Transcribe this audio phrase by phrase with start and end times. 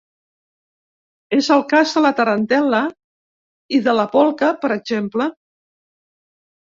[1.37, 2.81] És el cas de la tarantel·la
[3.79, 5.33] i de la polca, per exemple.